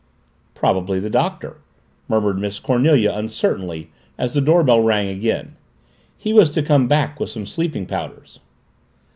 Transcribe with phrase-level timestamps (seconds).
[0.55, 1.57] "Probably the Doctor,"
[2.07, 5.55] murmured Miss Cornelia uncertainly as the doorbell rang again.
[6.17, 8.39] "He was to come back with some sleeping powders."